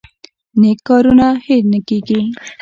نیک 0.61 0.79
کارونه 0.87 1.27
هیر 1.45 1.63
نه 1.71 1.79
کیږي 1.87 2.21